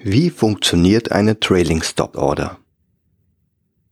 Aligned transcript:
Wie 0.00 0.30
funktioniert 0.30 1.10
eine 1.10 1.40
Trailing 1.40 1.82
Stop 1.82 2.16
Order? 2.16 2.58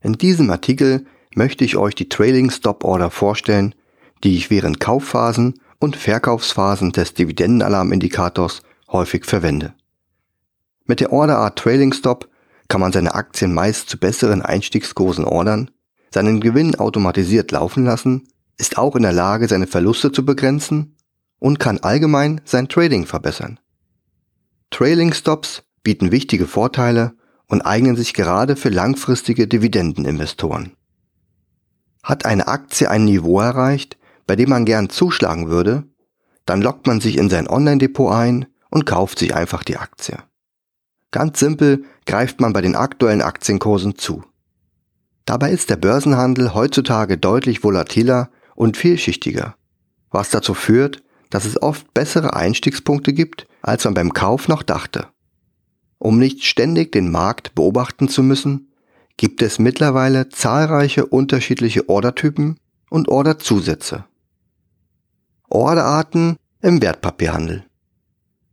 In 0.00 0.12
diesem 0.12 0.48
Artikel 0.50 1.04
möchte 1.34 1.64
ich 1.64 1.76
euch 1.76 1.96
die 1.96 2.08
Trailing 2.08 2.52
Stop 2.52 2.84
Order 2.84 3.10
vorstellen, 3.10 3.74
die 4.22 4.36
ich 4.36 4.48
während 4.48 4.78
Kaufphasen 4.78 5.58
und 5.80 5.96
Verkaufsphasen 5.96 6.92
des 6.92 7.14
Dividendenalarmindikators 7.14 8.62
häufig 8.86 9.24
verwende. 9.24 9.74
Mit 10.84 11.00
der 11.00 11.12
Orderart 11.12 11.58
Trailing 11.58 11.92
Stop 11.92 12.28
kann 12.68 12.80
man 12.80 12.92
seine 12.92 13.16
Aktien 13.16 13.52
meist 13.52 13.90
zu 13.90 13.98
besseren 13.98 14.42
Einstiegskursen 14.42 15.24
ordern, 15.24 15.72
seinen 16.14 16.40
Gewinn 16.40 16.76
automatisiert 16.76 17.50
laufen 17.50 17.84
lassen, 17.84 18.28
ist 18.58 18.78
auch 18.78 18.94
in 18.94 19.02
der 19.02 19.12
Lage, 19.12 19.48
seine 19.48 19.66
Verluste 19.66 20.12
zu 20.12 20.24
begrenzen 20.24 20.94
und 21.40 21.58
kann 21.58 21.80
allgemein 21.80 22.42
sein 22.44 22.68
Trading 22.68 23.06
verbessern. 23.06 23.58
Trailing 24.70 25.12
Stops 25.12 25.65
bieten 25.86 26.10
wichtige 26.10 26.48
Vorteile 26.48 27.12
und 27.46 27.62
eignen 27.62 27.94
sich 27.94 28.12
gerade 28.12 28.56
für 28.56 28.70
langfristige 28.70 29.46
Dividendeninvestoren. 29.46 30.72
Hat 32.02 32.24
eine 32.24 32.48
Aktie 32.48 32.90
ein 32.90 33.04
Niveau 33.04 33.38
erreicht, 33.38 33.96
bei 34.26 34.34
dem 34.34 34.48
man 34.48 34.64
gern 34.64 34.90
zuschlagen 34.90 35.48
würde, 35.48 35.84
dann 36.44 36.60
lockt 36.60 36.88
man 36.88 37.00
sich 37.00 37.16
in 37.16 37.30
sein 37.30 37.46
Online-Depot 37.46 38.12
ein 38.12 38.46
und 38.68 38.84
kauft 38.84 39.20
sich 39.20 39.36
einfach 39.36 39.62
die 39.62 39.76
Aktie. 39.76 40.18
Ganz 41.12 41.38
simpel 41.38 41.84
greift 42.04 42.40
man 42.40 42.52
bei 42.52 42.62
den 42.62 42.74
aktuellen 42.74 43.22
Aktienkursen 43.22 43.94
zu. 43.94 44.24
Dabei 45.24 45.52
ist 45.52 45.70
der 45.70 45.76
Börsenhandel 45.76 46.52
heutzutage 46.52 47.16
deutlich 47.16 47.62
volatiler 47.62 48.30
und 48.56 48.76
vielschichtiger, 48.76 49.54
was 50.10 50.30
dazu 50.30 50.52
führt, 50.52 51.04
dass 51.30 51.44
es 51.44 51.62
oft 51.62 51.94
bessere 51.94 52.34
Einstiegspunkte 52.34 53.12
gibt, 53.12 53.46
als 53.62 53.84
man 53.84 53.94
beim 53.94 54.12
Kauf 54.12 54.48
noch 54.48 54.64
dachte. 54.64 55.06
Um 56.06 56.20
nicht 56.20 56.44
ständig 56.44 56.92
den 56.92 57.10
Markt 57.10 57.56
beobachten 57.56 58.06
zu 58.08 58.22
müssen, 58.22 58.70
gibt 59.16 59.42
es 59.42 59.58
mittlerweile 59.58 60.28
zahlreiche 60.28 61.04
unterschiedliche 61.04 61.88
Ordertypen 61.88 62.60
und 62.90 63.08
Orderzusätze. 63.08 64.04
Orderarten 65.48 66.36
im 66.62 66.80
Wertpapierhandel. 66.80 67.64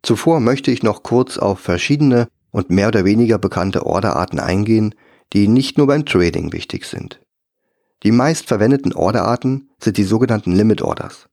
Zuvor 0.01 0.39
möchte 0.39 0.71
ich 0.71 0.81
noch 0.81 1.03
kurz 1.03 1.37
auf 1.37 1.59
verschiedene 1.59 2.27
und 2.49 2.71
mehr 2.71 2.87
oder 2.87 3.05
weniger 3.05 3.37
bekannte 3.37 3.85
Orderarten 3.85 4.39
eingehen, 4.39 4.95
die 5.33 5.47
nicht 5.47 5.77
nur 5.77 5.85
beim 5.85 6.07
Trading 6.07 6.53
wichtig 6.53 6.85
sind. 6.85 7.21
Die 8.01 8.11
meist 8.11 8.47
verwendeten 8.47 8.93
Orderarten 8.93 9.69
sind 9.77 9.97
die 9.97 10.05
sogenannten 10.05 10.53
Limit 10.53 10.81
Orders. 10.81 11.27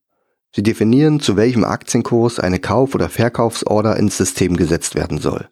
Sie 0.55 0.61
definieren, 0.61 1.19
zu 1.19 1.35
welchem 1.35 1.63
Aktienkurs 1.63 2.39
eine 2.39 2.59
Kauf- 2.59 2.93
oder 2.93 3.09
Verkaufsorder 3.09 3.97
ins 3.97 4.17
System 4.17 4.55
gesetzt 4.55 4.93
werden 4.93 5.17
soll. 5.17 5.49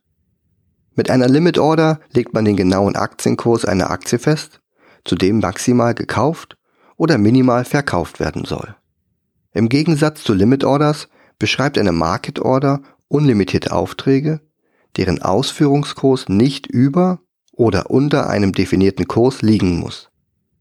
Mit 1.00 1.10
einer 1.10 1.30
Limit 1.30 1.58
Order 1.58 2.02
legt 2.12 2.34
man 2.34 2.44
den 2.44 2.58
genauen 2.58 2.98
Aktienkurs 2.98 3.64
einer 3.64 3.90
Aktie 3.90 4.20
fest, 4.20 4.60
zu 5.06 5.16
dem 5.16 5.40
maximal 5.40 5.94
gekauft 5.94 6.58
oder 6.98 7.18
minimal 7.18 7.64
verkauft 7.64 8.20
werden 8.20 8.44
soll. 8.44 8.76
Im 9.54 9.70
Gegensatz 9.70 10.26
zu 10.26 10.34
Limit 10.34 10.66
Orders 10.66 11.08
beschreibt 11.38 11.78
eine 11.78 11.94
Market 11.94 12.40
Order 12.42 12.82
unlimitierte 13.08 13.72
Aufträge, 13.72 14.42
deren 14.98 15.22
Ausführungskurs 15.22 16.28
nicht 16.28 16.68
über 16.68 17.22
oder 17.54 17.90
unter 17.90 18.30
einem 18.30 18.52
definierten 18.52 19.08
Kurs 19.08 19.42
liegen 19.42 19.80
muss. 19.80 20.10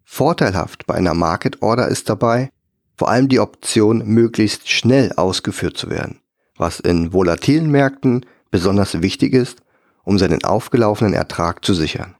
Vorteilhaft 0.05 0.87
bei 0.87 0.95
einer 0.95 1.15
Market 1.15 1.63
Order 1.63 1.89
ist 1.89 2.09
dabei 2.09 2.51
vor 2.97 3.11
allem 3.11 3.29
die 3.29 3.41
Option, 3.41 4.07
möglichst 4.07 4.71
schnell 4.71 5.13
ausgeführt 5.17 5.77
zu 5.77 5.91
werden, 5.91 6.21
was 6.57 6.79
in 6.79 7.13
volatilen 7.13 7.73
Märkten 7.73 8.25
besonders 8.53 9.03
wichtig 9.03 9.33
ist, 9.33 9.63
um 10.09 10.19
seinen 10.19 10.43
aufgelaufenen 10.43 11.13
Ertrag 11.13 11.63
zu 11.67 11.75
sichern. 11.75 12.15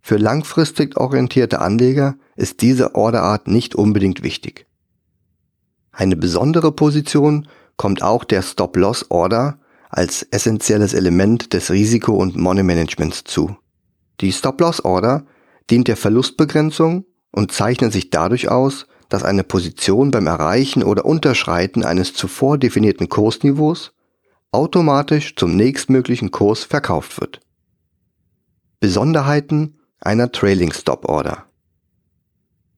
Für 0.00 0.16
langfristig 0.16 0.96
orientierte 0.96 1.60
Anleger 1.60 2.16
ist 2.34 2.62
diese 2.62 2.94
Orderart 2.94 3.46
nicht 3.46 3.74
unbedingt 3.74 4.22
wichtig. 4.22 4.66
Eine 5.92 6.16
besondere 6.16 6.72
Position 6.72 7.46
kommt 7.76 8.02
auch 8.02 8.24
der 8.24 8.40
Stop-Loss-Order 8.40 9.58
als 9.90 10.22
essentielles 10.30 10.94
Element 10.94 11.52
des 11.52 11.70
Risiko- 11.70 12.16
und 12.16 12.36
Money-Managements 12.36 13.24
zu. 13.24 13.54
Die 14.22 14.32
Stop-Loss-Order 14.32 15.26
dient 15.68 15.88
der 15.88 15.98
Verlustbegrenzung 15.98 17.04
und 17.32 17.52
zeichnet 17.52 17.92
sich 17.92 18.08
dadurch 18.08 18.48
aus, 18.48 18.86
dass 19.10 19.24
eine 19.24 19.44
Position 19.44 20.10
beim 20.10 20.26
Erreichen 20.26 20.82
oder 20.82 21.04
Unterschreiten 21.04 21.84
eines 21.84 22.14
zuvor 22.14 22.56
definierten 22.56 23.10
Kursniveaus 23.10 23.92
automatisch 24.52 25.36
zum 25.36 25.56
nächstmöglichen 25.56 26.30
Kurs 26.30 26.64
verkauft 26.64 27.20
wird. 27.20 27.40
Besonderheiten 28.80 29.78
einer 30.00 30.32
Trailing 30.32 30.72
Stop 30.72 31.04
Order. 31.08 31.46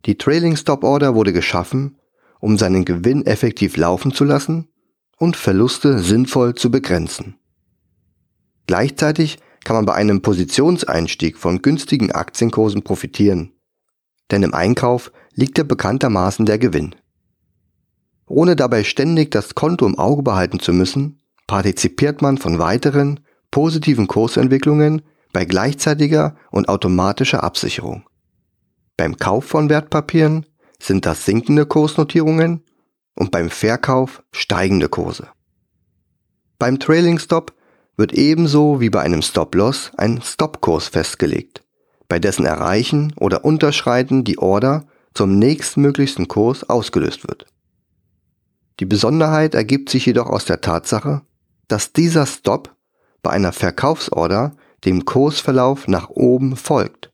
Die 0.05 0.19
Trailing 0.19 0.56
Stop 0.56 0.84
Order 0.84 1.15
wurde 1.15 1.33
geschaffen, 1.33 1.97
um 2.41 2.59
seinen 2.59 2.84
Gewinn 2.84 3.25
effektiv 3.25 3.77
laufen 3.77 4.12
zu 4.12 4.25
lassen 4.25 4.69
und 5.16 5.37
Verluste 5.37 6.00
sinnvoll 6.00 6.55
zu 6.55 6.71
begrenzen. 6.71 7.37
Gleichzeitig 8.66 9.39
kann 9.65 9.77
man 9.77 9.87
bei 9.87 9.94
einem 9.94 10.22
Positionseinstieg 10.22 11.39
von 11.39 11.62
günstigen 11.62 12.10
Aktienkursen 12.10 12.83
profitieren, 12.83 13.53
denn 14.31 14.43
im 14.43 14.54
Einkauf 14.54 15.12
liegt 15.34 15.56
ja 15.59 15.65
bekanntermaßen 15.65 16.47
der 16.47 16.59
Gewinn. 16.59 16.97
Ohne 18.27 18.56
dabei 18.56 18.83
ständig 18.83 19.31
das 19.31 19.54
Konto 19.54 19.87
im 19.87 19.99
Auge 19.99 20.22
behalten 20.22 20.59
zu 20.59 20.72
müssen, 20.72 21.22
partizipiert 21.47 22.22
man 22.22 22.38
von 22.38 22.58
weiteren 22.58 23.20
positiven 23.50 24.06
Kursentwicklungen 24.06 25.03
bei 25.32 25.44
gleichzeitiger 25.44 26.36
und 26.50 26.69
automatischer 26.69 27.42
Absicherung. 27.42 28.04
Beim 28.97 29.16
Kauf 29.16 29.44
von 29.44 29.69
Wertpapieren 29.69 30.47
sind 30.80 31.06
das 31.06 31.25
sinkende 31.25 31.66
Kursnotierungen 31.66 32.62
und 33.14 33.30
beim 33.30 33.50
Verkauf 33.50 34.22
steigende 34.32 34.88
Kurse. 34.88 35.28
Beim 36.58 36.78
Trailing 36.78 37.19
Stop 37.19 37.54
wird 37.97 38.12
ebenso 38.12 38.80
wie 38.80 38.91
bei 38.91 39.00
einem 39.00 39.22
Stop-Loss 39.22 39.92
ein 39.97 40.22
Stop-Kurs 40.22 40.88
festgelegt, 40.88 41.62
bei 42.09 42.19
dessen 42.19 42.47
Erreichen 42.47 43.12
oder 43.19 43.44
Unterschreiten 43.44 44.24
die 44.24 44.38
Order 44.38 44.86
zum 45.14 45.38
nächstmöglichsten 45.38 46.28
Kurs 46.28 46.69
ausgelöst 46.69 47.26
wird. 47.28 47.47
Die 48.80 48.86
Besonderheit 48.86 49.54
ergibt 49.54 49.91
sich 49.91 50.06
jedoch 50.06 50.26
aus 50.26 50.44
der 50.44 50.60
Tatsache, 50.60 51.22
dass 51.68 51.92
dieser 51.92 52.26
Stop 52.26 52.74
bei 53.22 53.30
einer 53.30 53.52
Verkaufsorder 53.52 54.56
dem 54.84 55.04
Kursverlauf 55.04 55.88
nach 55.88 56.10
oben 56.10 56.56
folgt. 56.56 57.12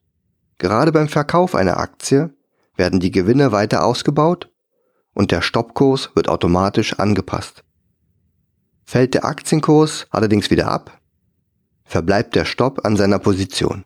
Gerade 0.59 0.91
beim 0.93 1.09
Verkauf 1.09 1.55
einer 1.55 1.79
Aktie 1.79 2.35
werden 2.77 3.01
die 3.01 3.11
Gewinne 3.11 3.53
weiter 3.53 3.85
ausgebaut 3.85 4.51
und 5.15 5.31
der 5.31 5.43
Stoppkurs 5.43 6.11
wird 6.15 6.29
automatisch 6.29 6.99
angepasst. 6.99 7.65
Fällt 8.85 9.15
der 9.15 9.25
Aktienkurs 9.25 10.07
allerdings 10.11 10.51
wieder 10.51 10.69
ab, 10.69 10.99
verbleibt 11.85 12.35
der 12.35 12.45
Stopp 12.45 12.85
an 12.85 12.97
seiner 12.97 13.19
Position. 13.19 13.85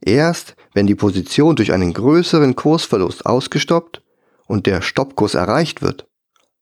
Erst 0.00 0.56
wenn 0.72 0.86
die 0.86 0.94
Position 0.94 1.56
durch 1.56 1.72
einen 1.72 1.92
größeren 1.92 2.56
Kursverlust 2.56 3.26
ausgestoppt 3.26 4.02
und 4.46 4.66
der 4.66 4.82
Stoppkurs 4.82 5.34
erreicht 5.34 5.82
wird, 5.82 6.08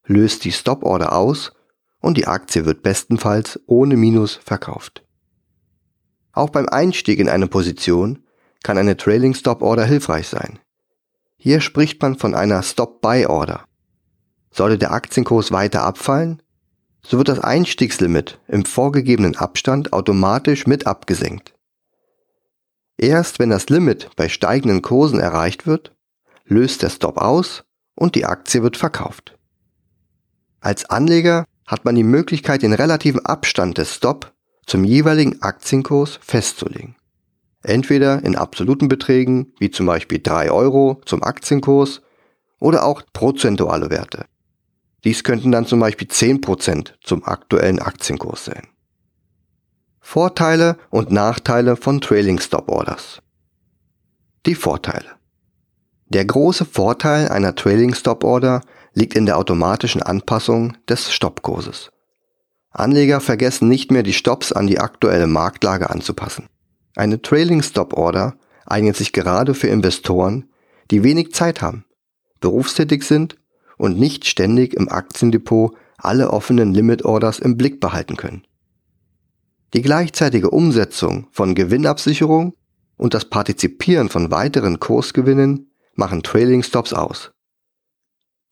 löst 0.05 0.45
die 0.45 0.53
Stoporder 0.53 1.13
aus 1.13 1.53
und 2.01 2.17
die 2.17 2.27
Aktie 2.27 2.65
wird 2.65 2.83
bestenfalls 2.83 3.61
ohne 3.67 3.97
Minus 3.97 4.37
verkauft. 4.37 5.05
Auch 6.33 6.51
beim 6.51 6.69
Einstieg 6.69 7.19
in 7.19 7.29
eine 7.29 7.47
Position 7.47 8.25
kann 8.63 8.79
eine 8.79 8.97
Trailing 8.97 9.35
Stop 9.35 9.63
Order 9.63 9.85
hilfreich 9.85 10.29
sein. 10.29 10.59
Hier 11.37 11.61
spricht 11.61 12.01
man 12.03 12.19
von 12.19 12.35
einer 12.35 12.63
Stop 12.63 13.01
Buy 13.01 13.27
Order. 13.27 13.65
Sollte 14.51 14.79
der 14.79 14.93
Aktienkurs 14.93 15.53
weiter 15.53 15.83
abfallen, 15.83 16.43
so 17.03 17.17
wird 17.19 17.29
das 17.29 17.41
Einstiegslimit 17.41 18.41
im 18.49 18.65
vorgegebenen 18.65 19.37
Abstand 19.37 19.93
automatisch 19.93 20.67
mit 20.67 20.87
abgesenkt. 20.87 21.55
Erst 22.99 23.39
wenn 23.39 23.49
das 23.49 23.71
Limit 23.71 24.11
bei 24.17 24.29
steigenden 24.29 24.83
Kursen 24.83 25.19
erreicht 25.19 25.67
wird, 25.67 25.97
löst 26.45 26.83
der 26.83 26.91
Stop 26.91 27.17
aus 27.17 27.65
und 27.95 28.15
die 28.15 28.27
Aktie 28.27 28.63
wird 28.63 28.77
verkauft. 28.77 29.39
Als 30.61 30.85
Anleger 30.91 31.47
hat 31.71 31.85
man 31.85 31.95
die 31.95 32.03
Möglichkeit, 32.03 32.63
den 32.63 32.73
relativen 32.73 33.25
Abstand 33.25 33.79
des 33.79 33.95
Stop 33.95 34.33
zum 34.67 34.83
jeweiligen 34.83 35.41
Aktienkurs 35.41 36.19
festzulegen. 36.21 36.97
Entweder 37.63 38.25
in 38.25 38.35
absoluten 38.35 38.89
Beträgen, 38.89 39.53
wie 39.61 39.71
zum 39.71 39.87
Beispiel 39.87 40.19
3 40.21 40.51
Euro 40.51 41.01
zum 41.07 41.23
Aktienkurs, 41.23 42.03
oder 42.59 42.85
auch 42.85 43.03
prozentuale 43.13 43.89
Werte. 43.89 44.27
Dies 45.05 45.23
könnten 45.23 45.53
dann 45.53 45.65
zum 45.65 45.81
Beispiel 45.81 46.09
10% 46.09 46.95
zum 47.03 47.25
aktuellen 47.25 47.79
Aktienkurs 47.79 48.45
sein. 48.47 48.67
Vorteile 50.01 50.77
und 50.91 51.13
Nachteile 51.13 51.77
von 51.77 52.01
Trailing 52.01 52.41
Stop 52.41 52.69
Orders. 52.69 53.23
Die 54.45 54.57
Vorteile. 54.57 55.21
Der 56.09 56.25
große 56.25 56.65
Vorteil 56.65 57.29
einer 57.29 57.55
Trailing 57.55 57.95
Stop 57.95 58.25
Order 58.25 58.63
liegt 58.95 59.15
in 59.15 59.27
der 59.27 59.39
automatischen 59.39 60.03
Anpassung 60.03 60.77
des 60.89 61.13
Stoppkurses. 61.13 61.91
Anleger 62.71 63.21
vergessen 63.21 63.69
nicht 63.69 63.91
mehr 63.91 64.03
die 64.03 64.13
Stops 64.13 64.53
an 64.53 64.67
die 64.67 64.79
aktuelle 64.79 65.27
Marktlage 65.27 65.91
anzupassen. 65.91 66.49
Eine 66.95 67.21
Trailing 67.21 67.63
Stop 67.63 67.95
Order 67.95 68.37
eignet 68.67 68.97
sich 68.97 69.13
gerade 69.13 69.55
für 69.55 69.69
Investoren, 69.69 70.49
die 70.91 71.03
wenig 71.03 71.33
Zeit 71.33 71.63
haben, 71.63 71.85
berufstätig 72.41 73.05
sind 73.05 73.37
und 73.77 73.99
nicht 73.99 74.27
ständig 74.27 74.75
im 74.75 74.89
Aktiendepot 74.89 75.75
alle 75.99 76.31
offenen 76.31 76.73
Limit 76.73 77.05
Orders 77.05 77.39
im 77.39 77.57
Blick 77.57 77.81
behalten 77.81 78.17
können. 78.17 78.45
Die 79.75 79.83
gleichzeitige 79.83 80.51
Umsetzung 80.51 81.29
von 81.31 81.55
Gewinnabsicherung 81.55 82.55
und 82.97 83.15
das 83.15 83.25
Partizipieren 83.25 84.09
von 84.09 84.31
weiteren 84.31 84.81
Kursgewinnen 84.81 85.71
machen 85.95 86.23
Trailing 86.23 86.63
Stops 86.63 86.93
aus. 86.93 87.33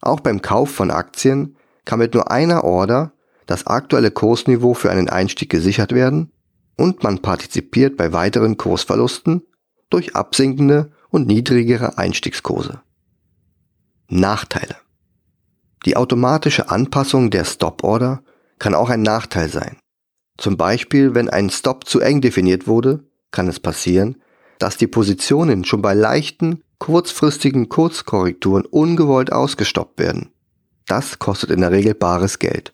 Auch 0.00 0.20
beim 0.20 0.42
Kauf 0.42 0.70
von 0.70 0.90
Aktien 0.90 1.56
kann 1.84 1.98
mit 1.98 2.14
nur 2.14 2.30
einer 2.30 2.64
Order 2.64 3.12
das 3.46 3.66
aktuelle 3.66 4.10
Kursniveau 4.10 4.74
für 4.74 4.90
einen 4.90 5.08
Einstieg 5.08 5.50
gesichert 5.50 5.92
werden 5.92 6.32
und 6.76 7.02
man 7.02 7.20
partizipiert 7.20 7.96
bei 7.96 8.12
weiteren 8.12 8.56
Kursverlusten 8.56 9.42
durch 9.90 10.14
absinkende 10.14 10.92
und 11.10 11.26
niedrigere 11.26 11.98
Einstiegskurse. 11.98 12.80
Nachteile. 14.08 14.76
Die 15.86 15.96
automatische 15.96 16.70
Anpassung 16.70 17.30
der 17.30 17.44
Stop-Order 17.44 18.22
kann 18.58 18.74
auch 18.74 18.90
ein 18.90 19.02
Nachteil 19.02 19.48
sein. 19.48 19.78
Zum 20.36 20.56
Beispiel, 20.56 21.14
wenn 21.14 21.28
ein 21.28 21.50
Stop 21.50 21.86
zu 21.86 22.00
eng 22.00 22.20
definiert 22.20 22.66
wurde, 22.66 23.04
kann 23.30 23.48
es 23.48 23.60
passieren, 23.60 24.16
dass 24.58 24.76
die 24.76 24.86
Positionen 24.86 25.64
schon 25.64 25.82
bei 25.82 25.94
leichten, 25.94 26.62
kurzfristigen 26.78 27.68
Kurzkorrekturen 27.68 28.64
ungewollt 28.64 29.32
ausgestoppt 29.32 29.98
werden. 29.98 30.30
Das 30.86 31.18
kostet 31.18 31.50
in 31.50 31.60
der 31.60 31.70
Regel 31.70 31.94
bares 31.94 32.38
Geld. 32.38 32.72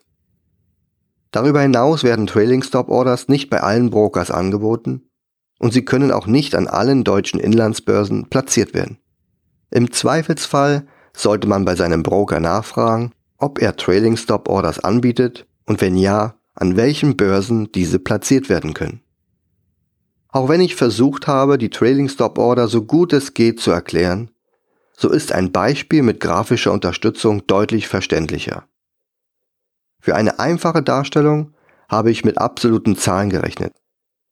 Darüber 1.31 1.61
hinaus 1.61 2.03
werden 2.03 2.27
Trailing 2.27 2.63
Stop 2.63 2.89
Orders 2.89 3.27
nicht 3.27 3.49
bei 3.49 3.61
allen 3.61 3.89
Brokers 3.89 4.31
angeboten 4.31 5.09
und 5.59 5.73
sie 5.73 5.83
können 5.83 6.11
auch 6.11 6.27
nicht 6.27 6.55
an 6.55 6.67
allen 6.67 7.03
deutschen 7.03 7.39
Inlandsbörsen 7.39 8.29
platziert 8.29 8.73
werden. 8.73 8.99
Im 9.69 9.91
Zweifelsfall 9.91 10.87
sollte 11.13 11.47
man 11.47 11.65
bei 11.65 11.75
seinem 11.75 12.03
Broker 12.03 12.39
nachfragen, 12.39 13.11
ob 13.37 13.61
er 13.61 13.75
Trailing 13.75 14.15
Stop 14.17 14.47
Orders 14.47 14.79
anbietet 14.79 15.45
und 15.65 15.81
wenn 15.81 15.97
ja, 15.97 16.35
an 16.53 16.77
welchen 16.77 17.17
Börsen 17.17 17.71
diese 17.73 17.99
platziert 17.99 18.47
werden 18.47 18.73
können. 18.73 19.01
Auch 20.35 20.49
wenn 20.49 20.59
ich 20.59 20.75
versucht 20.75 21.27
habe, 21.27 21.57
die 21.57 21.69
Trailing 21.69 22.09
Stop 22.09 22.37
Order 22.37 22.67
so 22.67 22.83
gut 22.83 23.13
es 23.13 23.33
geht 23.33 23.61
zu 23.61 23.71
erklären, 23.71 24.31
so 24.91 25.09
ist 25.09 25.31
ein 25.31 25.53
Beispiel 25.53 26.03
mit 26.03 26.19
grafischer 26.19 26.73
Unterstützung 26.73 27.47
deutlich 27.47 27.87
verständlicher. 27.87 28.67
Für 30.01 30.13
eine 30.13 30.37
einfache 30.37 30.83
Darstellung 30.83 31.53
habe 31.87 32.11
ich 32.11 32.25
mit 32.25 32.37
absoluten 32.37 32.97
Zahlen 32.97 33.29
gerechnet. 33.29 33.77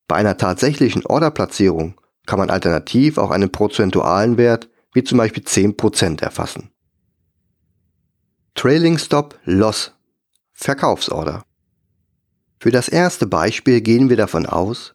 Bei 0.09 0.17
einer 0.17 0.35
tatsächlichen 0.35 1.05
Orderplatzierung 1.05 2.01
kann 2.25 2.38
man 2.38 2.50
alternativ 2.50 3.17
auch 3.17 3.31
einen 3.31 3.53
prozentualen 3.53 4.35
Wert 4.35 4.67
wie 4.94 5.05
zum 5.05 5.19
Beispiel 5.19 5.44
10% 5.44 6.21
erfassen. 6.21 6.71
Trailing 8.55 8.97
Stop 8.97 9.39
Loss 9.45 9.94
Verkaufsorder. 10.51 11.45
Für 12.59 12.71
das 12.71 12.89
erste 12.89 13.25
Beispiel 13.25 13.79
gehen 13.79 14.09
wir 14.09 14.17
davon 14.17 14.45
aus, 14.45 14.93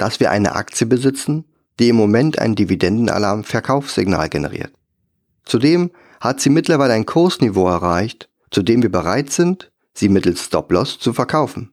dass 0.00 0.18
wir 0.18 0.30
eine 0.30 0.54
Aktie 0.54 0.86
besitzen, 0.86 1.44
die 1.78 1.90
im 1.90 1.96
Moment 1.96 2.38
ein 2.38 2.54
Dividendenalarm 2.54 3.44
Verkaufssignal 3.44 4.30
generiert. 4.30 4.72
Zudem 5.44 5.90
hat 6.20 6.40
sie 6.40 6.48
mittlerweile 6.48 6.94
ein 6.94 7.04
Kursniveau 7.04 7.68
erreicht, 7.68 8.30
zu 8.50 8.62
dem 8.62 8.82
wir 8.82 8.90
bereit 8.90 9.30
sind, 9.30 9.70
sie 9.92 10.08
mittels 10.08 10.44
Stop-Loss 10.44 10.98
zu 10.98 11.12
verkaufen. 11.12 11.72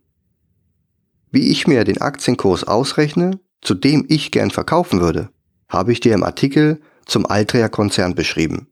Wie 1.31 1.51
ich 1.51 1.67
mir 1.67 1.85
den 1.85 2.01
Aktienkurs 2.01 2.65
ausrechne, 2.65 3.39
zu 3.61 3.73
dem 3.73 4.05
ich 4.09 4.31
gern 4.31 4.51
verkaufen 4.51 4.99
würde, 4.99 5.29
habe 5.69 5.93
ich 5.93 6.01
dir 6.01 6.13
im 6.13 6.23
Artikel 6.23 6.81
zum 7.05 7.25
Altria-Konzern 7.25 8.13
beschrieben. 8.13 8.67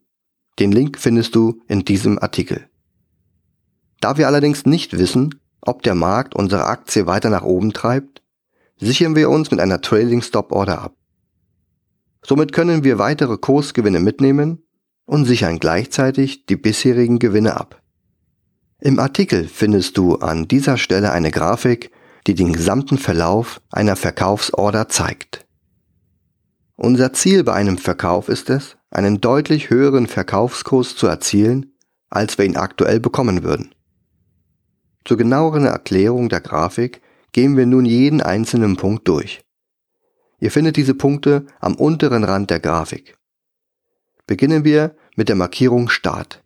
Den 0.59 0.71
Link 0.71 0.97
findest 0.99 1.33
du 1.35 1.61
in 1.67 1.85
diesem 1.85 2.19
Artikel. 2.19 2.67
Da 4.01 4.17
wir 4.17 4.27
allerdings 4.27 4.65
nicht 4.65 4.97
wissen, 4.97 5.39
ob 5.61 5.81
der 5.83 5.95
Markt 5.95 6.35
unsere 6.35 6.65
Aktie 6.65 7.07
weiter 7.07 7.29
nach 7.29 7.43
oben 7.43 7.71
treibt, 7.71 8.21
sichern 8.77 9.15
wir 9.15 9.29
uns 9.29 9.51
mit 9.51 9.59
einer 9.59 9.81
Trailing 9.81 10.21
Stop 10.21 10.51
Order 10.51 10.81
ab. 10.81 10.95
Somit 12.25 12.53
können 12.53 12.83
wir 12.83 12.97
weitere 12.97 13.37
Kursgewinne 13.37 13.99
mitnehmen 13.99 14.63
und 15.05 15.25
sichern 15.25 15.59
gleichzeitig 15.59 16.45
die 16.45 16.55
bisherigen 16.55 17.19
Gewinne 17.19 17.55
ab. 17.57 17.81
Im 18.81 18.99
Artikel 18.99 19.47
findest 19.47 19.97
du 19.97 20.15
an 20.15 20.47
dieser 20.47 20.77
Stelle 20.77 21.11
eine 21.11 21.31
Grafik, 21.31 21.91
die 22.27 22.33
den 22.33 22.53
gesamten 22.53 22.97
Verlauf 22.97 23.61
einer 23.71 23.95
Verkaufsorder 23.95 24.89
zeigt. 24.89 25.45
Unser 26.75 27.13
Ziel 27.13 27.43
bei 27.43 27.53
einem 27.53 27.77
Verkauf 27.77 28.27
ist 28.27 28.49
es, 28.49 28.75
einen 28.89 29.21
deutlich 29.21 29.69
höheren 29.69 30.07
Verkaufskurs 30.07 30.95
zu 30.95 31.07
erzielen, 31.07 31.73
als 32.09 32.37
wir 32.37 32.45
ihn 32.45 32.57
aktuell 32.57 32.99
bekommen 32.99 33.43
würden. 33.43 33.73
Zur 35.05 35.17
genaueren 35.17 35.65
Erklärung 35.65 36.29
der 36.29 36.41
Grafik 36.41 37.01
gehen 37.35 37.57
wir 37.57 37.65
nun 37.65 37.83
jeden 37.83 38.21
einzelnen 38.21 38.77
Punkt 38.77 39.09
durch. 39.09 39.41
Ihr 40.39 40.51
findet 40.51 40.77
diese 40.77 40.93
Punkte 40.93 41.45
am 41.59 41.75
unteren 41.75 42.23
Rand 42.23 42.49
der 42.49 42.61
Grafik. 42.61 43.17
Beginnen 44.25 44.63
wir 44.63 44.95
mit 45.17 45.27
der 45.27 45.35
Markierung 45.35 45.89
Start. 45.89 46.41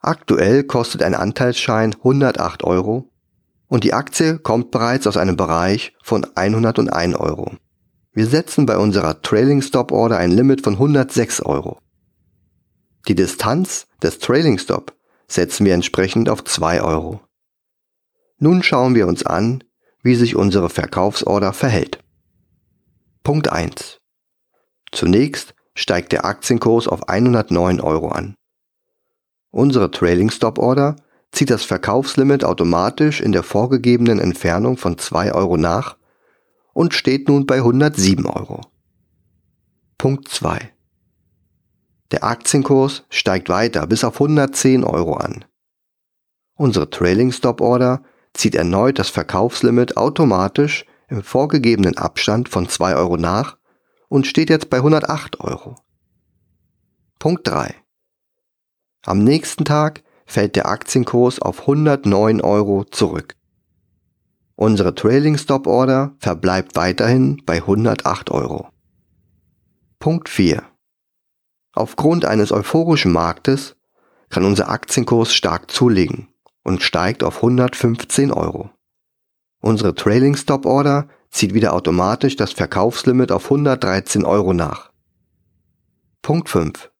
Aktuell 0.00 0.64
kostet 0.64 1.02
ein 1.02 1.14
Anteilsschein 1.14 1.94
108 1.94 2.62
Euro 2.62 3.10
und 3.66 3.84
die 3.84 3.94
Aktie 3.94 4.38
kommt 4.38 4.70
bereits 4.70 5.06
aus 5.06 5.16
einem 5.16 5.36
Bereich 5.36 5.94
von 6.02 6.26
101 6.34 7.16
Euro. 7.16 7.52
Wir 8.12 8.26
setzen 8.26 8.66
bei 8.66 8.76
unserer 8.76 9.22
Trailing 9.22 9.62
Stop 9.62 9.92
Order 9.92 10.18
ein 10.18 10.30
Limit 10.30 10.60
von 10.60 10.74
106 10.74 11.40
Euro. 11.40 11.78
Die 13.08 13.14
Distanz 13.14 13.86
des 14.02 14.18
Trailing 14.18 14.58
Stop 14.58 14.92
setzen 15.26 15.64
wir 15.64 15.72
entsprechend 15.72 16.28
auf 16.28 16.44
2 16.44 16.82
Euro. 16.82 17.22
Nun 18.44 18.62
schauen 18.62 18.94
wir 18.94 19.06
uns 19.06 19.24
an, 19.24 19.64
wie 20.02 20.14
sich 20.14 20.36
unsere 20.36 20.68
Verkaufsorder 20.68 21.54
verhält. 21.54 22.04
Punkt 23.22 23.50
1. 23.50 24.02
Zunächst 24.92 25.54
steigt 25.74 26.12
der 26.12 26.26
Aktienkurs 26.26 26.86
auf 26.86 27.08
109 27.08 27.80
Euro 27.80 28.08
an. 28.08 28.34
Unsere 29.50 29.90
Trailing 29.90 30.28
Stop 30.28 30.58
Order 30.58 30.96
zieht 31.32 31.48
das 31.48 31.64
Verkaufslimit 31.64 32.44
automatisch 32.44 33.22
in 33.22 33.32
der 33.32 33.44
vorgegebenen 33.44 34.18
Entfernung 34.18 34.76
von 34.76 34.98
2 34.98 35.32
Euro 35.32 35.56
nach 35.56 35.96
und 36.74 36.92
steht 36.92 37.28
nun 37.28 37.46
bei 37.46 37.56
107 37.56 38.26
Euro. 38.26 38.60
Punkt 39.96 40.28
2. 40.28 40.70
Der 42.10 42.24
Aktienkurs 42.24 43.04
steigt 43.08 43.48
weiter 43.48 43.86
bis 43.86 44.04
auf 44.04 44.16
110 44.16 44.84
Euro 44.84 45.14
an. 45.14 45.46
Unsere 46.56 46.90
Trailing 46.90 47.32
Stop 47.32 47.62
Order 47.62 48.02
zieht 48.34 48.54
erneut 48.54 48.98
das 48.98 49.08
Verkaufslimit 49.08 49.96
automatisch 49.96 50.84
im 51.08 51.22
vorgegebenen 51.22 51.96
Abstand 51.96 52.48
von 52.48 52.68
2 52.68 52.96
Euro 52.96 53.16
nach 53.16 53.56
und 54.08 54.26
steht 54.26 54.50
jetzt 54.50 54.68
bei 54.68 54.78
108 54.78 55.40
Euro. 55.40 55.76
Punkt 57.18 57.48
3. 57.48 57.74
Am 59.06 59.22
nächsten 59.22 59.64
Tag 59.64 60.02
fällt 60.26 60.56
der 60.56 60.66
Aktienkurs 60.66 61.40
auf 61.40 61.60
109 61.60 62.40
Euro 62.40 62.84
zurück. 62.84 63.36
Unsere 64.56 64.94
Trailing 64.94 65.36
Stop 65.36 65.66
Order 65.66 66.14
verbleibt 66.18 66.76
weiterhin 66.76 67.42
bei 67.44 67.56
108 67.56 68.30
Euro. 68.30 68.68
Punkt 69.98 70.28
4. 70.28 70.62
Aufgrund 71.72 72.24
eines 72.24 72.52
euphorischen 72.52 73.12
Marktes 73.12 73.76
kann 74.28 74.44
unser 74.44 74.68
Aktienkurs 74.68 75.34
stark 75.34 75.70
zulegen 75.70 76.33
und 76.64 76.82
steigt 76.82 77.22
auf 77.22 77.36
115 77.36 78.32
Euro. 78.32 78.70
Unsere 79.60 79.94
Trailing 79.94 80.36
Stop 80.36 80.66
Order 80.66 81.08
zieht 81.30 81.54
wieder 81.54 81.72
automatisch 81.72 82.36
das 82.36 82.52
Verkaufslimit 82.52 83.30
auf 83.30 83.44
113 83.44 84.24
Euro 84.24 84.52
nach. 84.52 84.90
Punkt 86.22 86.48
5. 86.48 86.90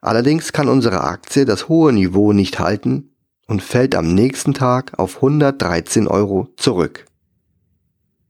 Allerdings 0.00 0.52
kann 0.52 0.68
unsere 0.68 1.02
Aktie 1.02 1.44
das 1.44 1.68
hohe 1.68 1.92
Niveau 1.92 2.32
nicht 2.32 2.58
halten 2.58 3.14
und 3.46 3.62
fällt 3.62 3.94
am 3.94 4.14
nächsten 4.14 4.54
Tag 4.54 4.98
auf 4.98 5.16
113 5.16 6.06
Euro 6.08 6.48
zurück. 6.56 7.06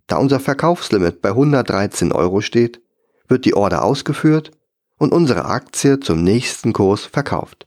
Da 0.07 0.17
unser 0.17 0.41
Verkaufslimit 0.41 1.23
bei 1.23 1.29
113 1.29 2.12
Euro 2.12 2.41
steht, 2.41 2.83
wird 3.29 3.45
die 3.45 3.55
Order 3.55 3.85
ausgeführt 3.85 4.50
und 4.99 5.12
unsere 5.12 5.45
Aktie 5.45 6.00
zum 6.00 6.25
nächsten 6.25 6.73
Kurs 6.73 7.05
verkauft. 7.05 7.67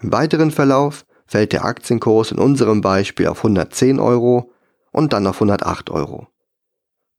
Im 0.00 0.12
weiteren 0.12 0.50
Verlauf 0.50 1.04
fällt 1.26 1.52
der 1.52 1.64
Aktienkurs 1.64 2.30
in 2.30 2.38
unserem 2.38 2.80
Beispiel 2.80 3.28
auf 3.28 3.38
110 3.38 3.98
Euro 4.00 4.52
und 4.92 5.12
dann 5.12 5.26
auf 5.26 5.36
108 5.36 5.90
Euro. 5.90 6.28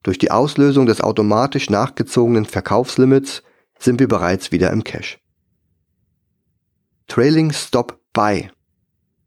Durch 0.02 0.18
die 0.18 0.30
Auslösung 0.30 0.86
des 0.86 1.00
automatisch 1.00 1.68
nachgezogenen 1.68 2.44
Verkaufslimits 2.44 3.42
sind 3.78 3.98
wir 3.98 4.08
bereits 4.08 4.52
wieder 4.52 4.70
im 4.70 4.84
Cash. 4.84 5.18
Trailing 7.08 7.52
Stop 7.52 8.00
Buy. 8.12 8.50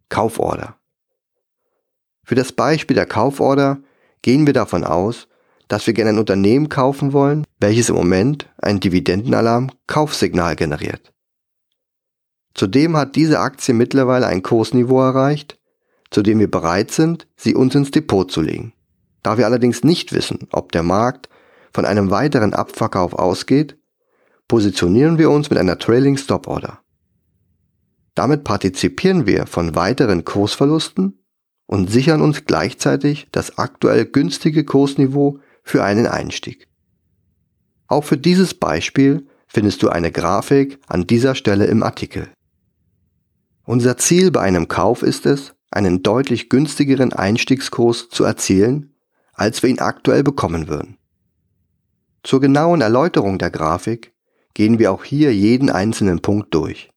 Kauforder. 0.09 0.77
Für 2.23 2.35
das 2.35 2.51
Beispiel 2.51 2.95
der 2.95 3.05
Kauforder 3.05 3.79
gehen 4.21 4.45
wir 4.45 4.53
davon 4.53 4.83
aus, 4.83 5.27
dass 5.67 5.85
wir 5.85 5.93
gerne 5.93 6.11
ein 6.11 6.19
Unternehmen 6.19 6.69
kaufen 6.69 7.13
wollen, 7.13 7.45
welches 7.59 7.89
im 7.89 7.95
Moment 7.95 8.49
ein 8.57 8.79
Dividendenalarm 8.79 9.71
Kaufsignal 9.87 10.55
generiert. 10.55 11.13
Zudem 12.53 12.97
hat 12.97 13.15
diese 13.15 13.39
Aktie 13.39 13.73
mittlerweile 13.73 14.27
ein 14.27 14.43
Kursniveau 14.43 15.01
erreicht, 15.01 15.57
zu 16.11 16.21
dem 16.21 16.39
wir 16.39 16.49
bereit 16.49 16.91
sind, 16.91 17.27
sie 17.35 17.55
uns 17.55 17.75
ins 17.75 17.91
Depot 17.91 18.29
zu 18.29 18.41
legen. 18.41 18.73
Da 19.23 19.37
wir 19.37 19.45
allerdings 19.45 19.83
nicht 19.83 20.13
wissen, 20.13 20.47
ob 20.51 20.71
der 20.71 20.83
Markt 20.83 21.29
von 21.71 21.85
einem 21.85 22.09
weiteren 22.09 22.53
Abverkauf 22.53 23.13
ausgeht, 23.13 23.77
positionieren 24.47 25.17
wir 25.17 25.29
uns 25.29 25.49
mit 25.49 25.59
einer 25.59 25.77
Trailing 25.77 26.17
Stop 26.17 26.47
Order. 26.47 26.79
Damit 28.15 28.43
partizipieren 28.43 29.27
wir 29.27 29.45
von 29.45 29.75
weiteren 29.75 30.25
Kursverlusten 30.25 31.23
und 31.67 31.91
sichern 31.91 32.21
uns 32.21 32.45
gleichzeitig 32.45 33.27
das 33.31 33.57
aktuell 33.59 34.05
günstige 34.05 34.65
Kursniveau 34.65 35.39
für 35.63 35.83
einen 35.83 36.07
Einstieg. 36.07 36.67
Auch 37.87 38.03
für 38.03 38.17
dieses 38.17 38.55
Beispiel 38.55 39.27
findest 39.47 39.83
du 39.83 39.89
eine 39.89 40.11
Grafik 40.11 40.79
an 40.87 41.05
dieser 41.05 41.35
Stelle 41.35 41.65
im 41.65 41.83
Artikel. 41.83 42.29
Unser 43.69 43.97
Ziel 43.97 44.31
bei 44.31 44.41
einem 44.41 44.67
Kauf 44.67 45.03
ist 45.03 45.27
es, 45.27 45.53
einen 45.69 46.01
deutlich 46.01 46.49
günstigeren 46.49 47.13
Einstiegskurs 47.13 48.09
zu 48.09 48.23
erzielen, 48.23 48.95
als 49.33 49.61
wir 49.61 49.69
ihn 49.69 49.77
aktuell 49.77 50.23
bekommen 50.23 50.67
würden. 50.67 50.97
Zur 52.23 52.41
genauen 52.41 52.81
Erläuterung 52.81 53.37
der 53.37 53.51
Grafik 53.51 54.15
gehen 54.55 54.79
wir 54.79 54.91
auch 54.91 55.03
hier 55.03 55.35
jeden 55.35 55.69
einzelnen 55.69 56.19
Punkt 56.19 56.51
durch. 56.55 56.89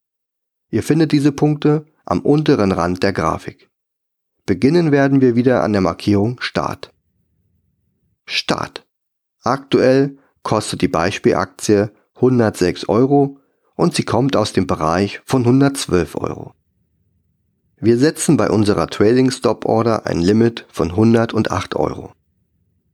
Ihr 0.70 0.82
findet 0.82 1.12
diese 1.12 1.30
Punkte 1.30 1.84
am 2.06 2.20
unteren 2.20 2.72
Rand 2.72 3.02
der 3.02 3.12
Grafik. 3.12 3.68
Beginnen 4.46 4.92
werden 4.92 5.20
wir 5.20 5.36
wieder 5.36 5.64
an 5.64 5.74
der 5.74 5.82
Markierung 5.82 6.40
Start. 6.40 6.90
Start. 8.24 8.86
Aktuell 9.42 10.16
kostet 10.42 10.80
die 10.80 10.88
Beispielaktie 10.88 11.90
106 12.14 12.88
Euro 12.88 13.40
und 13.74 13.94
sie 13.94 14.04
kommt 14.04 14.36
aus 14.36 14.54
dem 14.54 14.66
Bereich 14.66 15.20
von 15.26 15.42
112 15.42 16.16
Euro. 16.16 16.54
Wir 17.84 17.98
setzen 17.98 18.36
bei 18.36 18.48
unserer 18.48 18.86
Trailing 18.86 19.32
Stop 19.32 19.64
Order 19.64 20.06
ein 20.06 20.20
Limit 20.20 20.66
von 20.70 20.90
108 20.90 21.74
Euro. 21.74 22.12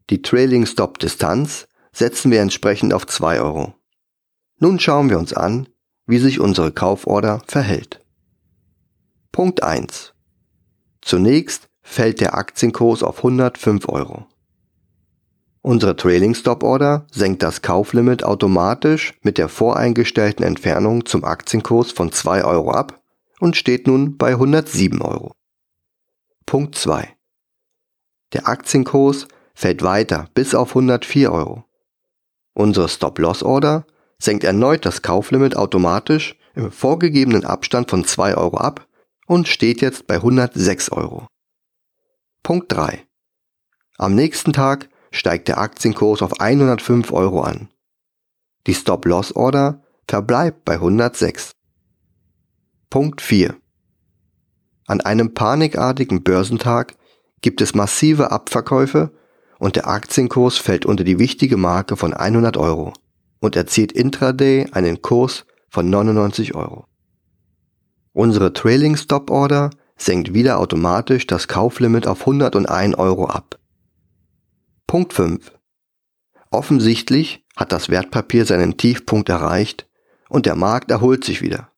Die 0.09 0.23
Trailing 0.23 0.65
Stop 0.65 0.99
Distanz 0.99 1.69
setzen 1.93 2.31
wir 2.31 2.41
entsprechend 2.41 2.95
auf 2.95 3.07
2 3.07 3.39
Euro. 3.43 3.75
Nun 4.61 4.81
schauen 4.81 5.11
wir 5.11 5.19
uns 5.19 5.35
an, 5.35 5.69
wie 6.07 6.17
sich 6.17 6.41
unsere 6.41 6.73
Kauforder 6.73 7.43
verhält. 7.47 8.01
Punkt 9.31 9.63
1. 9.63 10.15
Zunächst 11.03 11.69
fällt 11.83 12.23
der 12.23 12.33
Aktienkurs 12.33 13.03
auf 13.03 13.19
105 13.19 13.91
Euro. 13.91 14.27
Unsere 15.61 15.97
Trailing 15.97 16.35
Stop 16.35 16.63
Order 16.63 17.07
senkt 17.13 17.43
das 17.43 17.61
Kauflimit 17.61 18.25
automatisch 18.25 19.13
mit 19.21 19.37
der 19.37 19.51
voreingestellten 19.51 20.47
Entfernung 20.47 21.05
zum 21.05 21.25
Aktienkurs 21.25 21.93
von 21.93 22.11
2 22.11 22.43
Euro 22.43 22.71
ab 22.71 22.98
und 23.41 23.57
steht 23.57 23.87
nun 23.87 24.17
bei 24.17 24.31
107 24.31 25.01
Euro. 25.03 25.33
Punkt 26.47 26.75
2. 26.75 27.17
Der 28.33 28.49
Aktienkurs 28.49 29.29
fällt 29.55 29.83
weiter 29.83 30.29
bis 30.35 30.55
auf 30.55 30.71
104 30.71 31.33
Euro. 31.33 31.65
Unsere 32.55 32.89
Stop-Loss-Order 32.89 33.87
senkt 34.19 34.45
erneut 34.45 34.85
das 34.85 35.03
Kauflimit 35.03 35.57
automatisch 35.57 36.37
im 36.55 36.73
vorgegebenen 36.73 37.45
Abstand 37.45 37.91
von 37.91 38.05
2 38.05 38.37
Euro 38.37 38.57
ab 38.59 38.87
und 39.27 39.47
steht 39.47 39.81
jetzt 39.81 40.07
bei 40.07 40.17
106 40.17 40.91
Euro. 40.91 41.27
Punkt 42.43 42.73
3. 42.73 43.07
Am 43.97 44.15
nächsten 44.15 44.53
Tag 44.53 44.89
steigt 45.11 45.49
der 45.49 45.59
Aktienkurs 45.59 46.23
auf 46.23 46.41
105 46.41 47.13
Euro 47.13 47.43
an. 47.43 47.69
Die 48.67 48.75
Stop-Loss-Order 48.75 49.83
verbleibt 50.07 50.65
bei 50.65 50.75
106. 50.75 51.53
Punkt 52.91 53.21
4. 53.21 53.55
An 54.87 55.03
einem 55.03 55.35
panikartigen 55.35 56.23
Börsentag 56.23 56.95
gibt 57.43 57.61
es 57.61 57.75
massive 57.75 58.31
Abverkäufe 58.31 59.13
und 59.59 59.77
der 59.77 59.87
Aktienkurs 59.89 60.57
fällt 60.57 60.87
unter 60.87 61.05
die 61.05 61.19
wichtige 61.19 61.59
Marke 61.59 61.99
von 61.99 62.15
100 62.15 62.57
Euro 62.57 62.95
und 63.41 63.57
erzielt 63.57 63.93
intraday 63.93 64.69
einen 64.73 65.03
Kurs 65.03 65.45
von 65.69 65.91
99 65.91 66.55
Euro. 66.55 66.87
Unsere 68.15 68.55
Trailing 68.55 68.97
Stop 68.97 69.31
Order 69.31 69.69
senkt 69.99 70.33
wieder 70.33 70.59
automatisch 70.59 71.27
das 71.27 71.47
Kauflimit 71.47 72.07
auf 72.07 72.21
101 72.21 72.97
Euro 72.97 73.27
ab. 73.27 73.59
Punkt 74.87 75.13
5. 75.13 75.53
Offensichtlich 76.51 77.45
hat 77.55 77.71
das 77.71 77.91
Wertpapier 77.91 78.47
seinen 78.47 78.79
Tiefpunkt 78.79 79.29
erreicht 79.29 79.87
und 80.31 80.47
der 80.47 80.57
Markt 80.57 80.91
erholt 80.91 81.23
sich 81.25 81.43
wieder. 81.43 81.71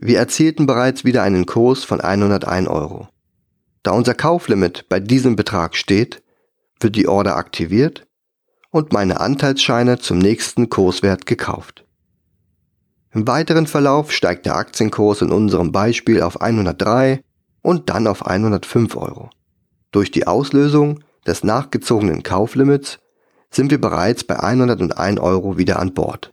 Wir 0.00 0.18
erzielten 0.18 0.66
bereits 0.66 1.04
wieder 1.04 1.22
einen 1.22 1.46
Kurs 1.46 1.84
von 1.84 2.00
101 2.00 2.68
Euro. 2.68 3.08
Da 3.82 3.90
unser 3.92 4.14
Kauflimit 4.14 4.88
bei 4.88 5.00
diesem 5.00 5.34
Betrag 5.34 5.76
steht, 5.76 6.22
wird 6.80 6.94
die 6.94 7.08
Order 7.08 7.36
aktiviert 7.36 8.06
und 8.70 8.92
meine 8.92 9.20
Anteilsscheine 9.20 9.98
zum 9.98 10.18
nächsten 10.18 10.68
Kurswert 10.68 11.26
gekauft. 11.26 11.84
Im 13.12 13.26
weiteren 13.26 13.66
Verlauf 13.66 14.12
steigt 14.12 14.46
der 14.46 14.56
Aktienkurs 14.56 15.22
in 15.22 15.32
unserem 15.32 15.72
Beispiel 15.72 16.22
auf 16.22 16.40
103 16.40 17.22
und 17.62 17.90
dann 17.90 18.06
auf 18.06 18.26
105 18.26 18.96
Euro. 18.96 19.30
Durch 19.90 20.10
die 20.10 20.26
Auslösung 20.26 21.00
des 21.26 21.42
nachgezogenen 21.42 22.22
Kauflimits 22.22 22.98
sind 23.50 23.70
wir 23.70 23.80
bereits 23.80 24.22
bei 24.22 24.38
101 24.38 25.18
Euro 25.18 25.58
wieder 25.58 25.78
an 25.78 25.94
Bord. 25.94 26.32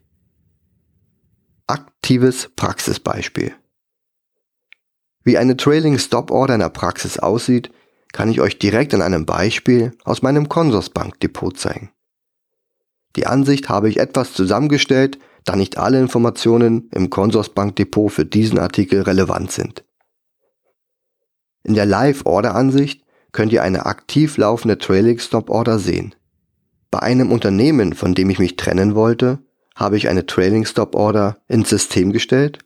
Aktives 2.06 2.52
Praxisbeispiel. 2.56 3.56
Wie 5.24 5.40
eine 5.40 5.58
Trailing 5.58 5.98
Stop 5.98 6.30
Order 6.30 6.54
in 6.54 6.60
der 6.60 6.70
Praxis 6.70 7.18
aussieht, 7.18 7.72
kann 8.14 8.30
ich 8.30 8.42
euch 8.42 8.60
direkt 8.60 8.94
an 8.94 9.02
einem 9.02 9.26
Beispiel 9.26 9.92
aus 10.04 10.22
meinem 10.22 10.48
Consorsbank 10.48 11.20
Depot 11.20 11.58
zeigen. 11.58 11.90
Die 13.16 13.26
Ansicht 13.26 13.70
habe 13.70 13.90
ich 13.90 13.98
etwas 13.98 14.34
zusammengestellt, 14.34 15.18
da 15.46 15.56
nicht 15.56 15.80
alle 15.80 16.00
Informationen 16.00 16.92
im 16.94 17.10
Consorsbank 17.10 17.76
Depot 17.76 18.12
für 18.12 18.24
diesen 18.24 18.60
Artikel 18.60 19.02
relevant 19.02 19.52
sind. 19.52 19.84
In 21.64 21.74
der 21.74 21.88
Live-Order-Ansicht 21.88 23.04
könnt 23.32 23.52
ihr 23.52 23.64
eine 23.64 23.88
aktiv 23.88 24.38
laufende 24.38 24.78
Trailing 24.78 25.18
Stop 25.18 25.50
Order 25.50 25.80
sehen. 25.80 26.14
Bei 26.92 27.00
einem 27.00 27.32
Unternehmen, 27.32 27.94
von 27.94 28.14
dem 28.14 28.30
ich 28.30 28.38
mich 28.38 28.58
trennen 28.58 28.94
wollte, 28.94 29.40
habe 29.76 29.98
ich 29.98 30.08
eine 30.08 30.26
Trailing 30.26 30.66
Stop 30.66 30.96
Order 30.96 31.38
ins 31.48 31.70
System 31.70 32.12
gestellt 32.12 32.60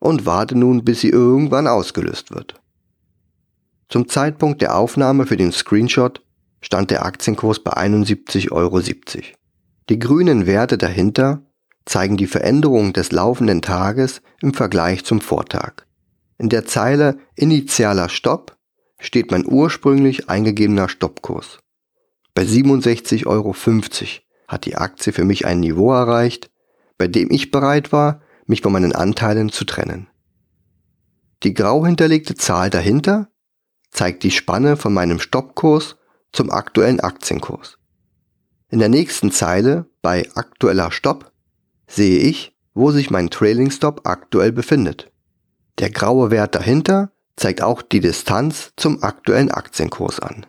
und 0.00 0.26
warte 0.26 0.56
nun, 0.56 0.84
bis 0.84 1.00
sie 1.00 1.10
irgendwann 1.10 1.66
ausgelöst 1.66 2.30
wird. 2.30 2.60
Zum 3.88 4.08
Zeitpunkt 4.08 4.60
der 4.60 4.76
Aufnahme 4.76 5.26
für 5.26 5.36
den 5.36 5.52
Screenshot 5.52 6.20
stand 6.60 6.90
der 6.90 7.04
Aktienkurs 7.04 7.60
bei 7.60 7.72
71,70 7.72 8.52
Euro. 8.52 8.80
Die 9.88 9.98
grünen 9.98 10.46
Werte 10.46 10.76
dahinter 10.76 11.42
zeigen 11.86 12.18
die 12.18 12.26
Veränderung 12.26 12.92
des 12.92 13.12
laufenden 13.12 13.62
Tages 13.62 14.20
im 14.42 14.52
Vergleich 14.52 15.04
zum 15.04 15.20
Vortag. 15.20 15.86
In 16.36 16.50
der 16.50 16.66
Zeile 16.66 17.18
Initialer 17.34 18.08
Stopp 18.08 18.56
steht 19.00 19.30
mein 19.30 19.46
ursprünglich 19.46 20.28
eingegebener 20.28 20.88
Stoppkurs. 20.88 21.60
Bei 22.34 22.42
67,50 22.42 23.26
Euro 23.26 23.54
hat 24.48 24.64
die 24.64 24.76
Aktie 24.76 25.12
für 25.12 25.24
mich 25.24 25.46
ein 25.46 25.60
Niveau 25.60 25.92
erreicht, 25.92 26.50
bei 26.96 27.06
dem 27.06 27.30
ich 27.30 27.50
bereit 27.50 27.92
war, 27.92 28.22
mich 28.46 28.62
von 28.62 28.72
meinen 28.72 28.94
Anteilen 28.94 29.50
zu 29.50 29.64
trennen. 29.64 30.08
Die 31.44 31.54
grau 31.54 31.86
hinterlegte 31.86 32.34
Zahl 32.34 32.70
dahinter 32.70 33.28
zeigt 33.90 34.24
die 34.24 34.32
Spanne 34.32 34.76
von 34.76 34.92
meinem 34.92 35.20
Stoppkurs 35.20 35.96
zum 36.32 36.50
aktuellen 36.50 37.00
Aktienkurs. 37.00 37.78
In 38.70 38.80
der 38.80 38.88
nächsten 38.88 39.30
Zeile 39.30 39.86
bei 40.02 40.28
aktueller 40.34 40.90
Stopp 40.90 41.30
sehe 41.86 42.18
ich, 42.18 42.56
wo 42.74 42.90
sich 42.90 43.10
mein 43.10 43.30
Trailing 43.30 43.70
Stop 43.70 44.06
aktuell 44.06 44.52
befindet. 44.52 45.10
Der 45.78 45.90
graue 45.90 46.30
Wert 46.30 46.54
dahinter 46.54 47.12
zeigt 47.36 47.62
auch 47.62 47.82
die 47.82 48.00
Distanz 48.00 48.72
zum 48.76 49.02
aktuellen 49.02 49.50
Aktienkurs 49.50 50.20
an. 50.20 50.44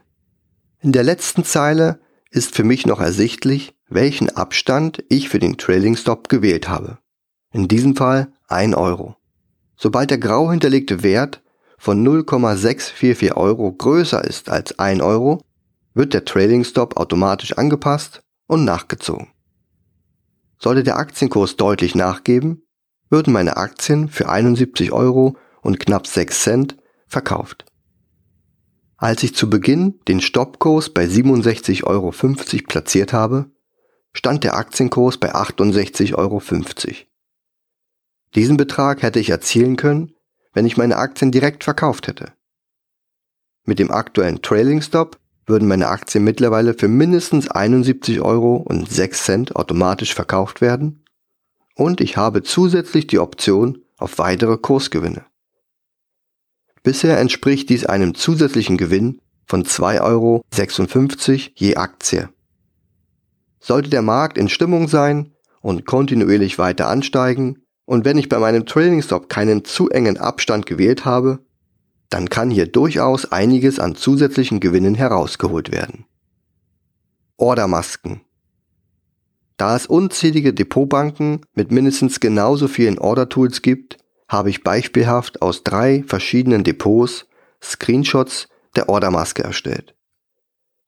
In 0.82 0.92
der 0.92 1.04
letzten 1.04 1.44
Zeile 1.44 2.00
ist 2.30 2.56
für 2.56 2.64
mich 2.64 2.86
noch 2.86 3.00
ersichtlich, 3.00 3.74
welchen 3.90 4.30
Abstand 4.30 5.04
ich 5.10 5.30
für 5.30 5.40
den 5.40 5.58
Trailing 5.58 5.96
Stop 5.96 6.30
gewählt 6.30 6.70
habe. 6.70 7.00
In 7.52 7.68
diesem 7.68 7.96
Fall 7.96 8.32
1 8.48 8.76
Euro. 8.76 9.16
Sobald 9.76 10.12
der 10.12 10.18
grau 10.18 10.52
hinterlegte 10.52 11.04
Wert 11.04 11.42
von 11.78 12.04
0,644 12.04 13.36
Euro 13.36 13.72
größer 13.72 14.24
ist 14.24 14.50
als 14.50 14.78
1 14.78 15.02
Euro, 15.02 15.42
wird 15.94 16.14
der 16.14 16.26
Trading 16.26 16.64
Stop 16.64 16.98
automatisch 16.98 17.58
angepasst 17.58 18.22
und 18.48 18.66
nachgezogen. 18.66 19.28
Sollte 20.60 20.84
der 20.84 20.98
Aktienkurs 20.98 21.56
deutlich 21.56 21.96
nachgeben, 21.96 22.64
würden 23.10 23.34
meine 23.34 23.58
Aktien 23.58 24.10
für 24.10 24.30
71 24.30 24.92
Euro 24.92 25.38
und 25.62 25.80
knapp 25.80 26.06
6 26.06 26.44
Cent 26.44 26.78
verkauft. 27.08 27.66
Als 29.02 29.24
ich 29.24 29.34
zu 29.34 29.50
Beginn 29.50 29.98
den 30.10 30.20
Stoppkurs 30.20 30.90
bei 30.90 31.06
67,50 31.06 31.86
Euro 31.86 32.12
platziert 32.68 33.14
habe, 33.14 33.50
stand 34.12 34.44
der 34.44 34.56
Aktienkurs 34.56 35.18
bei 35.18 35.34
68,50 35.34 36.16
Euro. 36.16 36.42
Diesen 38.36 38.58
Betrag 38.58 39.02
hätte 39.02 39.20
ich 39.20 39.30
erzielen 39.30 39.78
können, 39.78 40.14
wenn 40.52 40.66
ich 40.66 40.76
meine 40.76 40.98
Aktien 40.98 41.32
direkt 41.32 41.64
verkauft 41.64 42.08
hätte. 42.08 42.34
Mit 43.64 43.80
dem 43.80 43.90
aktuellen 43.90 44.42
Trailing 44.42 44.82
Stop 44.82 45.18
würden 45.46 45.70
meine 45.70 45.88
Aktien 45.88 46.26
mittlerweile 46.26 46.74
für 46.74 46.90
mindestens 46.90 47.50
71 47.50 48.20
Euro 48.20 48.58
und 48.58 48.92
6 48.92 49.24
Cent 49.24 49.56
automatisch 49.56 50.14
verkauft 50.14 50.60
werden 50.60 51.06
und 51.76 52.02
ich 52.02 52.18
habe 52.18 52.44
zusätzlich 52.44 53.08
die 53.08 53.20
Option 53.20 53.86
auf 53.98 54.18
weitere 54.18 54.58
Kursgewinne. 54.58 55.26
Bisher 56.84 57.20
entspricht 57.20 57.70
dies 57.70 57.86
einem 57.86 58.16
zusätzlichen 58.16 58.78
Gewinn 58.78 59.22
von 59.46 59.64
2,56 59.64 60.02
Euro 60.02 60.44
je 61.56 61.76
Aktie. 61.76 62.30
Sollte 63.60 63.90
der 63.90 64.02
Markt 64.02 64.38
in 64.38 64.48
Stimmung 64.48 64.88
sein 64.88 65.34
und 65.62 65.86
kontinuierlich 65.86 66.58
weiter 66.58 66.88
ansteigen 66.88 67.64
und 67.86 68.06
wenn 68.06 68.18
ich 68.18 68.30
bei 68.30 68.40
meinem 68.40 68.66
Trading 68.66 69.02
Stop 69.02 69.30
keinen 69.30 69.66
zu 69.66 69.90
engen 69.90 70.18
Abstand 70.18 70.66
gewählt 70.66 71.06
habe, 71.06 71.40
dann 72.10 72.30
kann 72.30 72.52
hier 72.52 72.68
durchaus 72.68 73.32
einiges 73.32 73.80
an 73.80 73.96
zusätzlichen 73.96 74.60
Gewinnen 74.60 74.96
herausgeholt 74.96 75.72
werden. 75.72 76.06
Ordermasken. 77.38 78.22
Da 79.58 79.76
es 79.76 79.88
unzählige 79.88 80.54
Depotbanken 80.54 81.42
mit 81.54 81.72
mindestens 81.72 82.20
genauso 82.20 82.68
vielen 82.68 82.98
Order-Tools 82.98 83.62
gibt, 83.62 83.98
habe 84.30 84.50
ich 84.50 84.64
beispielhaft 84.64 85.42
aus 85.42 85.64
drei 85.64 86.04
verschiedenen 86.08 86.64
Depots 86.64 87.26
Screenshots 87.62 88.48
der 88.76 88.88
Ordermaske 88.88 89.44
erstellt. 89.44 89.96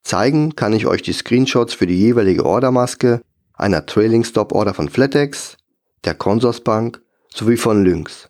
Zeigen 0.04 0.56
kann 0.56 0.74
ich 0.74 0.88
euch 0.88 1.02
die 1.02 1.14
Screenshots 1.14 1.74
für 1.74 1.88
die 1.88 1.98
jeweilige 1.98 2.46
Ordermaske 2.46 3.22
einer 3.54 3.86
Trailing 3.86 4.24
Stop 4.24 4.54
Order 4.54 4.74
von 4.74 4.90
Flatex, 4.90 5.58
der 6.06 6.16
Consorsbank 6.16 7.02
sowie 7.34 7.58
von 7.58 7.84
Lynx. 7.84 8.30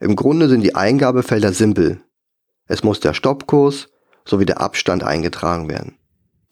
Im 0.00 0.16
Grunde 0.16 0.48
sind 0.48 0.62
die 0.62 0.74
Eingabefelder 0.74 1.52
simpel. 1.52 2.02
Es 2.66 2.82
muss 2.82 3.00
der 3.00 3.14
Stoppkurs 3.14 3.88
sowie 4.24 4.44
der 4.44 4.60
Abstand 4.60 5.02
eingetragen 5.02 5.68
werden. 5.68 5.96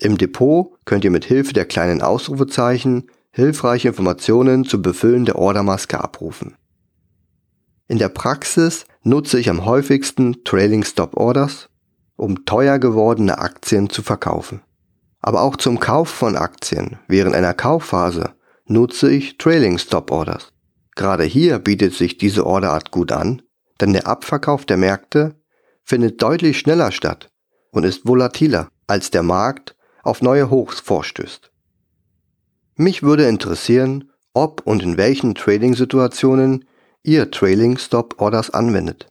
Im 0.01 0.17
Depot 0.19 0.77
könnt 0.85 1.05
ihr 1.05 1.11
mit 1.11 1.25
Hilfe 1.25 1.53
der 1.53 1.65
kleinen 1.65 2.03
Ausrufezeichen 2.03 3.11
hilfreiche 3.31 3.89
Informationen 3.89 4.65
zum 4.65 4.83
Befüllen 4.83 5.25
der 5.25 5.37
Ordermaske 5.37 6.03
abrufen. 6.03 6.57
In 7.93 7.99
der 7.99 8.09
Praxis 8.09 8.87
nutze 9.03 9.39
ich 9.39 9.51
am 9.51 9.67
häufigsten 9.67 10.45
Trailing 10.45 10.83
Stop 10.83 11.15
Orders, 11.15 11.69
um 12.17 12.47
teuer 12.47 12.79
gewordene 12.79 13.37
Aktien 13.37 13.91
zu 13.91 14.01
verkaufen. 14.01 14.63
Aber 15.21 15.43
auch 15.43 15.59
zum 15.59 15.79
Kauf 15.79 16.09
von 16.09 16.35
Aktien 16.35 16.99
während 17.07 17.35
einer 17.35 17.53
Kaufphase 17.53 18.33
nutze 18.65 19.11
ich 19.11 19.37
Trailing 19.37 19.77
Stop 19.77 20.11
Orders. 20.11 20.55
Gerade 20.95 21.25
hier 21.25 21.59
bietet 21.59 21.93
sich 21.93 22.17
diese 22.17 22.47
Orderart 22.47 22.93
gut 22.93 23.13
an, 23.13 23.43
denn 23.83 23.93
der 23.93 24.07
Abverkauf 24.07 24.65
der 24.65 24.79
Märkte 24.79 25.35
findet 25.85 26.23
deutlich 26.23 26.59
schneller 26.59 26.93
statt 26.93 27.29
und 27.73 27.85
ist 27.85 28.07
volatiler, 28.07 28.69
als 28.87 29.11
der 29.11 29.23
Markt 29.23 29.77
auf 30.03 30.23
neue 30.23 30.49
Hochs 30.49 30.81
vorstößt. 30.81 31.53
Mich 32.75 33.03
würde 33.03 33.29
interessieren, 33.29 34.11
ob 34.33 34.63
und 34.67 34.83
in 34.83 34.97
welchen 34.97 35.35
Trading-Situationen 35.35 36.65
ihr 37.05 37.31
Trailing 37.31 37.79
Stop 37.79 38.21
Orders 38.21 38.51
anwendet. 38.51 39.09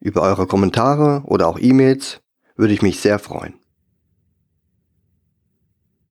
Über 0.00 0.22
eure 0.22 0.46
Kommentare 0.46 1.22
oder 1.26 1.48
auch 1.48 1.58
E-Mails 1.58 2.20
würde 2.56 2.74
ich 2.74 2.82
mich 2.82 3.00
sehr 3.00 3.18
freuen. 3.18 3.59